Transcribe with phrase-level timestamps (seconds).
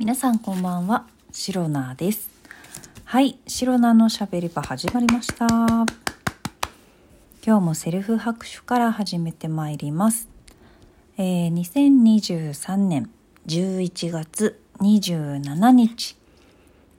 [0.00, 2.30] 皆さんこんばんは、シロナです。
[3.04, 5.46] はい、シロナのしゃべり場始まりました。
[5.46, 5.86] 今
[7.44, 10.30] 日もセルフ拍手から始めてまいります。
[11.18, 13.10] えー、2023年
[13.46, 16.16] 11月27日、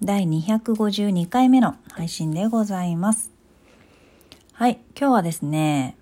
[0.03, 3.31] 第252回目の配信でございます。
[4.53, 5.97] はい、今日はですね、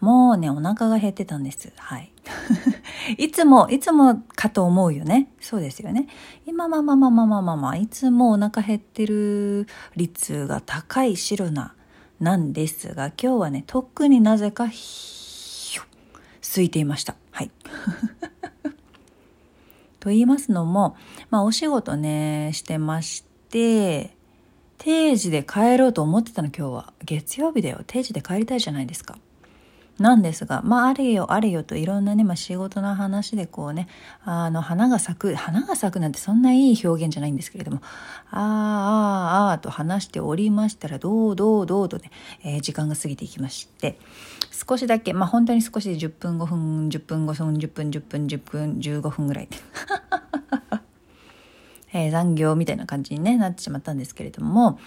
[0.00, 1.70] もうね、お腹が減ってたんです。
[1.76, 2.11] はい。
[3.18, 5.28] いつも、いつもかと思うよね。
[5.40, 6.08] そうですよね。
[6.46, 9.66] 今、まあまあまあまあまあまあまあ、いつもお腹減ってる
[9.96, 11.72] 率が高い白菜
[12.20, 17.16] なんですが、今日はね、特になぜか、空いていました。
[17.30, 17.50] はい。
[20.00, 20.96] と言いますのも、
[21.30, 24.16] まあお仕事ね、してまして、
[24.78, 26.92] 定時で帰ろうと思ってたの今日は。
[27.04, 27.82] 月曜日だよ。
[27.86, 29.16] 定時で帰りたいじゃないですか。
[29.98, 33.88] なんですが、まあ、あれよあれよといろんなね、まあ、仕事の話でこうね、
[34.24, 37.80] あの、花が咲く、花が咲くなんてそんないい表現じゃないんですけれども、
[38.30, 42.10] あーあーあーと話しておりましたら、どうどうどうとね、
[42.42, 43.98] えー時間が過ぎていきまして、
[44.66, 49.48] 少しだけ、まあ、本当に少しで10分5分、10分5分、10分10分、10分15分ぐらい。
[51.94, 54.78] えー残業みたいな感じに、ね、なってしまったんですけれども、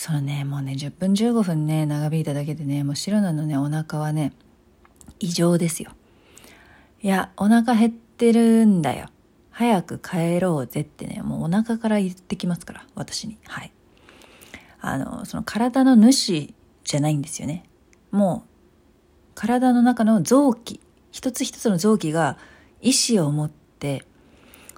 [0.00, 4.32] そのね、もうね、10分15分ね、長引いただけでね、もう白菜のね、お腹はね、
[5.18, 5.90] 異常ですよ。
[7.02, 9.08] いや、お腹減ってるんだよ。
[9.50, 13.36] 早く帰ろうぜってね、もうお腹から言ってきますから、私に。
[13.44, 13.72] はい。
[14.80, 17.64] あの、その体の主じゃないんですよね。
[18.10, 20.80] もう、体の中の臓器、
[21.12, 22.38] 一つ一つの臓器が
[22.80, 24.06] 意志を持って、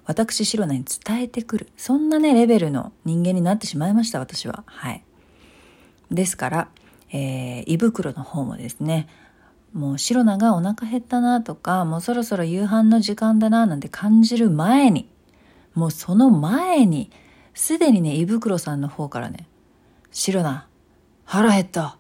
[0.05, 1.69] 私、白菜に伝えてくる。
[1.77, 4.65] そんなね、レベルの人間になってしまいました、私は。
[4.67, 5.05] はい。
[6.13, 6.69] ですから、
[7.13, 9.09] えー胃袋の方もですね、
[9.73, 15.09] もう白菜がお腹減ったなとか、もうそろそろ夕飯の時間だななんて感じる前に、
[15.75, 17.11] もうその前に、
[17.55, 19.47] すでにね、胃袋さんの方からね、
[20.11, 20.67] 白菜、
[21.25, 21.97] 腹減った。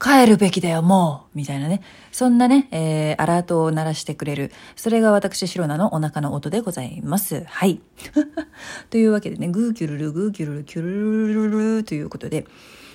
[0.00, 1.80] 帰るべきだよ、もうみたいなね。
[2.12, 4.52] そんなね、えー、アラートを鳴らしてくれる。
[4.76, 7.44] それが私、白菜のお腹の音でございます。
[7.46, 7.80] はい。
[8.90, 12.46] というわけでね、グーキュルル、グーキュルル、キュルルルルルということで、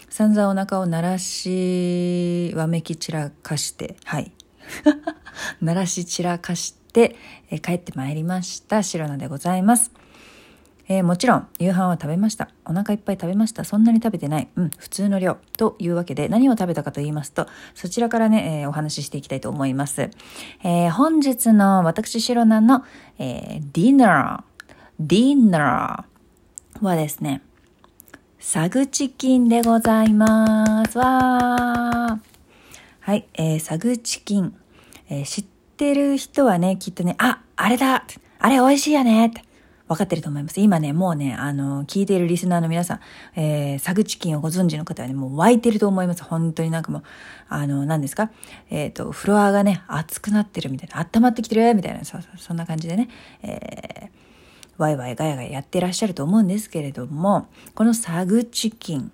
[0.09, 4.31] 散々お腹を鳴らし、わめき散らかして、はい。
[5.61, 7.15] 鳴らし散らかして、
[7.51, 8.81] えー帰ってまいりました。
[8.81, 9.91] 白菜でございます。
[10.87, 12.49] えーもちろん夕飯は食べました。
[12.65, 13.63] お腹いっぱい食べました。
[13.63, 14.47] そんなに食べてない。
[14.55, 15.37] うん、普通の量。
[15.57, 20.09] というわけで何を食べたかと言いますと、そちらからね、えーお話ししていきたいと思います。
[20.63, 22.83] えー本日の私白菜の、
[23.19, 24.63] えディナー、
[24.99, 27.43] ディナーはですね、
[28.41, 30.97] サグチキンでございます。
[30.97, 32.19] わー。
[33.01, 34.55] はい、えー、サグチキン。
[35.09, 35.45] えー知っ
[35.75, 38.05] てる人はね、きっとね、あ、あれだ
[38.39, 39.43] あれ美味しいよねって
[39.87, 40.59] 分かってると思います。
[40.61, 42.99] 今ね、もうね、あの、聞いているリスナーの皆さん、
[43.35, 46.23] えー、サグチキンをご存知の方はね、もう湧いてると思います。
[46.23, 47.03] 本当になんかもう、
[47.49, 48.31] あの、何ですか？
[48.69, 53.09] えっ、と、フロアがね、熱くなってるみたいな、温まってきてるみたいな、そ、そんな感じでね、
[53.41, 54.09] えー、
[54.79, 59.11] ワイワイガヤガヤやってらっしゃると思うんですけれども、このサグチキン、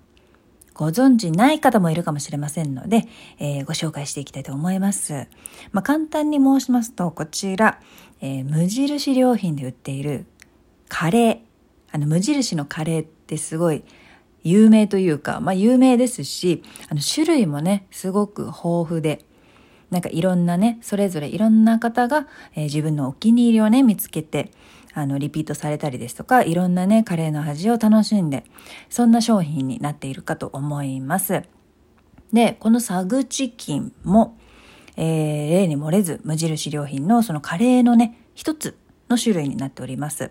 [0.74, 5.26] ご存知ない方もいるかもしれませんので、えーご紹介していきたいと思います。
[5.72, 7.80] まあ、簡単に申しますと、こちら、
[8.20, 10.26] えー無印良品で売っている
[10.88, 11.38] カレー。
[11.90, 13.82] あの、無印のカレーってすごい
[14.44, 19.24] 有名というか、まあ、有名ですし、あの、種類もね、すごく豊富で、
[19.90, 24.52] なんかいろんなね、それぞれいろんな方が、えー自分のお気に入りをね、見つけて、
[24.98, 28.44] あの、リピートされたりですとか、いろんなね、カレーの味を楽しんで、
[28.88, 31.42] そんな商品になっているかと思います。
[32.32, 34.38] で、このサグチキンも、
[34.96, 38.78] えー例に漏れず、無印良品のそのカレーのね、一つ
[39.10, 40.30] の種類になっております。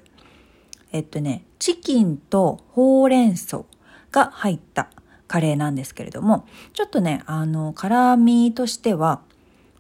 [0.92, 3.66] えっとね、チキンとほうれん草
[4.12, 4.90] が入った
[5.28, 9.22] カレーなんですけれども、ちょっとね、あの、辛味としては、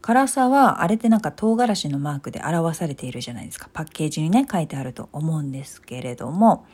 [0.05, 3.71] 辛さはあれってなんか唐辛子のマークで表されているじゃないですか。
[3.73, 6.67] パッケージにね、書いてあると思うんですけれども、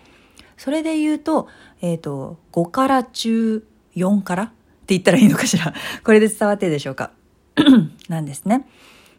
[0.57, 1.47] それで言うと、
[1.79, 3.65] えっ、と、5辛中
[3.95, 4.53] 4辛って
[4.87, 5.73] 言ったらいいのかしら？
[6.03, 7.11] これで伝わってるでしょうか？
[8.09, 8.67] なんですね。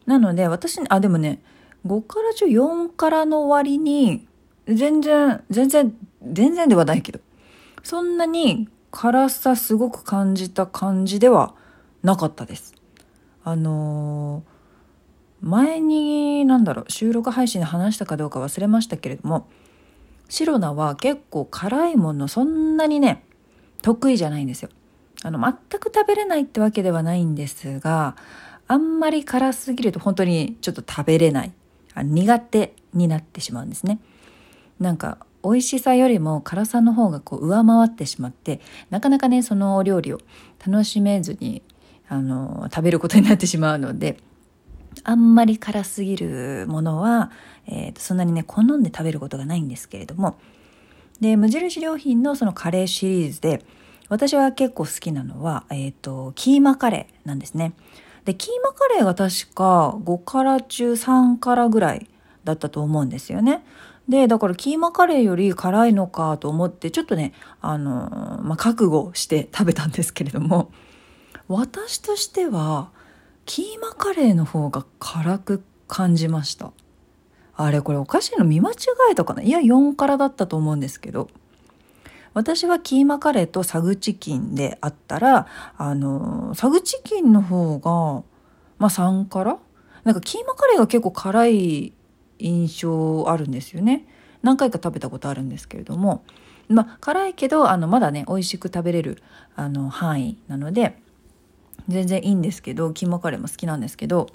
[0.05, 1.41] なので、私、あ、でもね、
[1.87, 4.29] 5辛中4辛の割に、
[4.69, 7.21] 全然、全然、全然ではないけど、
[7.83, 11.55] そんなに辛さすごく感じた感じでは
[12.03, 12.75] なかったです。
[13.45, 14.53] あのー
[15.43, 19.49] 前に、なんだろう、収録配信で話したかどうか忘れましたけれども、
[20.29, 23.25] 白菜は結構辛いものそんなにね、
[23.83, 24.71] 得意じゃないんですよ。
[25.25, 28.17] あの、全く食べれないってわけではないんですが、
[28.69, 31.53] あんまり辛すぎると本当にちょっと食べれない。
[31.95, 33.99] あ苦手になってしまうんですね。
[34.79, 38.61] なんか、美味しさよりも辛さの方がこう上回ってしまって
[38.91, 40.21] なかなかねそのお料理を
[40.65, 41.63] 楽しめずに
[42.13, 44.19] あの食べることになってしまうので
[45.03, 47.31] あんまり辛すぎるものは、
[47.67, 50.39] えー、そんなにね好んで食べることがないんですけれども
[51.23, 53.65] で無印良品のそのカレーシリーズで
[54.11, 57.73] 私は結構好きなのは、えっ、ー、とキーマカレーなんですね。
[58.27, 62.11] でキーマカレーが確か5辛中3辛ぐらい
[62.45, 63.65] だったと思うんですよね。
[64.07, 67.33] でだからキーマカレーより辛いのかと思ってちょっとね
[67.63, 70.71] あのまあ、覚悟して食べたんですけれども
[71.49, 72.91] 私としては
[73.45, 76.73] キーマカレーの方が辛く感じました。
[77.55, 78.75] あれこれおかしいの見間違
[79.11, 81.29] えたかないや4辛だったと思うんですけど。
[82.35, 85.47] 私はキーマカレーとサグチキンであったら
[85.77, 88.25] あのサグチキンの方が
[88.79, 89.59] まあ3辛？
[90.05, 91.93] なんかキーマカレーが結構辛い
[92.39, 94.07] 印象あるんですよね。
[94.43, 96.25] 何回か食べたことあるんですけれども。
[96.69, 99.23] まあ辛いけどあのまだね美味しく食べれる
[99.55, 101.02] あの範囲なので
[101.89, 104.29] 全然いいんですけどキーマカレーも好きなんですけど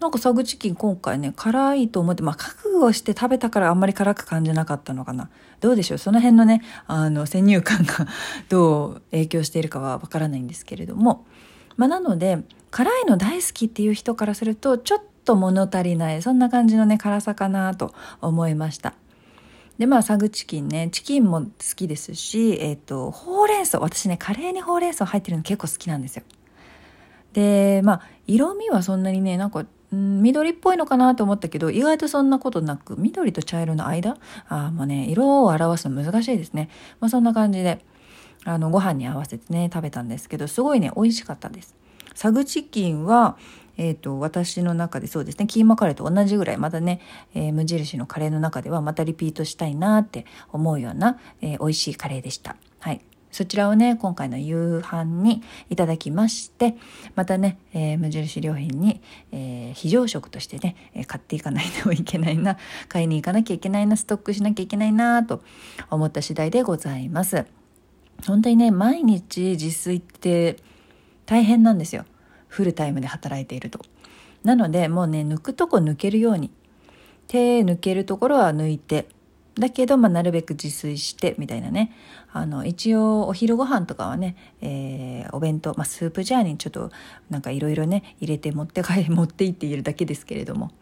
[0.00, 5.30] なんかサグチキン今回ね辛いと思ってまあ覚悟して食べたからあんまり辛く感じなかったのかな。
[5.60, 5.98] どうでしょう？
[5.98, 8.06] その辺のねあの先入観が
[8.48, 11.26] どう影響しているかはわからないんですけれども。
[11.76, 12.38] まあなので
[12.70, 18.94] 辛いの大好きっていう人からするとちょっと物足りないそんな感じのね辛さかなと思いました。
[19.78, 23.78] でまあサグチキンねチキンも好きですしえっ、ー、とほうれん草。
[23.78, 26.24] 私ねカレーにほうれん草入ってるの結構好きなんですよ。
[27.34, 34.16] でまあ色味はそんなにねなんかん緑っぽいのかなと思ったけど意外とそんなことなく緑と茶色の間？
[34.48, 36.70] あもうね色を表すの難しいですね、
[37.00, 37.84] まあ、そんな感じで
[38.44, 41.76] あのご飯に合わせてね食べたんですけどすごいね美味しかったです。
[42.14, 43.36] サグチキンは
[43.76, 47.00] えーと、私の中でそうですねキーマカレーと同じぐらいまたね、
[47.34, 52.54] えー、無印のカレーの中ではまたリピートしたいなって思うような、えー、美味しいカレーでした。
[52.78, 53.00] はい。
[53.34, 56.76] そちらをね、今回の夕飯にいただきまして、
[57.16, 59.02] またね、えー、無印良品に、
[59.32, 65.42] えー、非常食としてね、え、買っていかないといけないな、 買いに行かなきゃいけないな、ストックしなきゃいけないな、と
[65.90, 67.44] 思った次第でございます。
[68.24, 70.58] 本当にね、毎日自炊って
[71.26, 72.04] 大変なんですよ。
[72.46, 73.80] フルタイムで働いていると。
[74.44, 76.52] なので、もうね、抜くとこ抜けるように、
[77.26, 79.08] 手抜けるところは抜いて、
[79.58, 81.92] だけど、まあ、なるべく自炊してみたいなね
[82.32, 86.90] あの一応お昼ご飯とかはね、えー、お弁当、まあ、スープジャーにちょっと
[87.30, 90.72] なんかいろいろね入れて持って帰 持って行っているだけですけれども、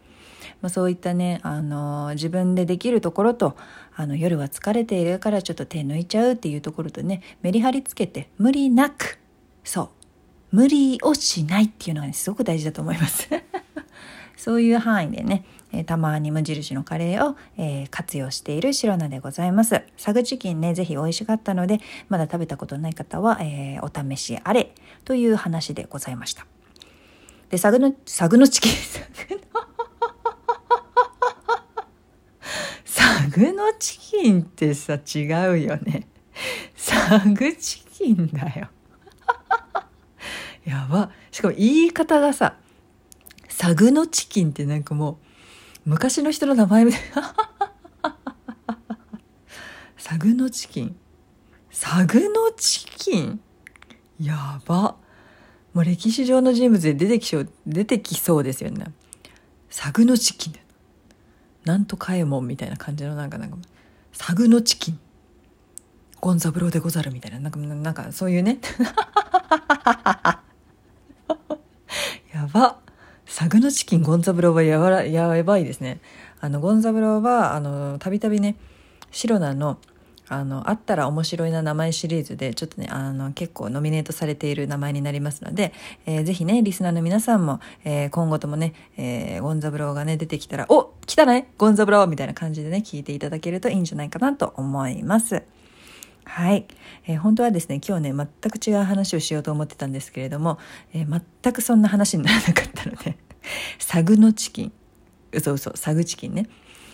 [0.61, 3.55] まあ、そういったね、あの自分でできるところと
[3.95, 9.19] あの夜は疲れているからちょっと手抜いちゃうっていうところとねメリハリつけて無理なく
[9.63, 9.89] そう
[10.55, 13.29] 無理をしないっていうのがねすごく大事だと思います。
[14.43, 19.83] そういう範囲でねえたまに無印のカレーを、えー、活用している白菜でございます。
[19.95, 21.79] サグチキンね、ぜひ美味しかったので、
[22.09, 24.75] まだ食べたことない方は、えー、お試しあれ
[25.05, 26.45] という話でございました。
[27.51, 28.73] で、サグの、サグのチキン、
[32.83, 36.05] サグのチキンってさ、違うよね。
[36.75, 38.67] サグチキンだよ。
[40.67, 41.11] やば。
[41.31, 42.57] しかも言い方がさ、
[43.55, 45.19] サグのチキンってなんかも
[45.85, 47.01] う、昔の人の名前みたい。
[47.15, 47.35] な
[49.95, 50.95] サグのチキン。
[51.69, 53.39] サグのチキン？
[54.19, 54.95] やば。
[55.71, 58.87] もう歴史上の人物で出てきそう出てきそうですよね。
[59.69, 60.55] さぐのちきん。
[61.63, 63.57] なんとかえもんみたいな感じのなんかなんか。
[64.13, 64.99] さぐのちきん。
[66.19, 67.39] ごんざぶろうでござるみたいな。
[67.39, 68.59] なんかなんかそういうね。
[73.43, 75.99] さぐのちきんごんざぶろうはやばやばいですね。
[76.39, 78.55] あの、ごんざぶろうは、あの、たびたびね、
[79.11, 79.79] シロナの、
[80.29, 85.73] あの、あったら面白いな名前シリーズで、ちょっとね、あの、結構ノミネートされている名前になりますので、
[86.05, 95.43] えー、ぜひね、リスナーの皆さんも、えー、今後ともね、えー、ごんざぶろうがね、出てきたら、お来たねごんざぶろうみたいな感じでね、聞いていただけるといいんじゃないかなと思います。
[96.23, 96.65] はい、
[97.05, 100.57] えー、本当はですね今日ね全く違う話をしようと思ってたんですけれども、
[100.93, 103.17] えー、全くそんな話にならなかったので
[103.79, 104.73] さぐのちきん
[105.31, 106.49] 嘘嘘サグチキンね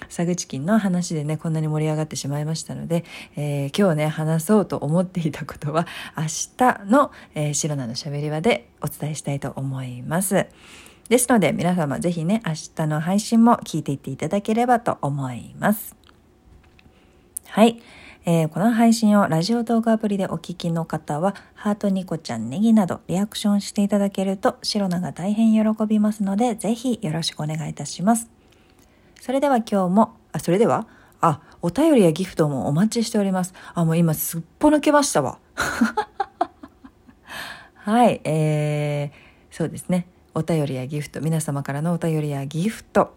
[0.07, 3.03] サグチキンの話でねこんなに盛り上がってしまいましたので、
[3.35, 5.85] えー、今日ね話そうと思っていたことは
[6.17, 6.23] 明
[6.57, 10.47] 日の、えー、白菜のしゃべり場でお伝えしたいと思います。
[11.09, 15.95] ですので皆様ぜひね明日の配信も聞いていっていただければと思います。
[17.47, 17.81] はい。
[18.25, 28.29] えー、この配信をラジオ動画アプリでお聞きの方は、ハートニコちゃんネギなどリアクションしていただけると、シロナが大変喜びますので、ぜひよろしくお願いいたします。
[29.21, 30.87] それでは今日も、あ、それでは？
[31.21, 33.53] あ、お便りやギフトもお待ちしております。
[33.73, 35.39] あ、もう今すっぽ抜けましたわ。
[37.73, 40.07] はい、えー、そうですね。
[40.35, 43.15] お便りやギフト、皆様からのお便りやギフト、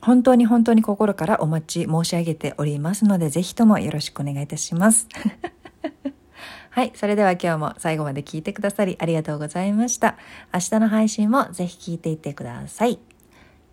[0.00, 5.08] 本当に本当に心からお待ち申し上げておりますので、ぜひともよろしくお願いいたします。
[6.70, 6.92] はい。
[6.94, 10.16] それでは今日も最後まで聞いてくださりありがとうございました。
[10.52, 12.98] 明日の配信もぜひ聞いていってください。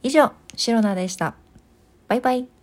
[0.03, 1.35] 以上、シロナでした。
[2.07, 2.60] バイバイ。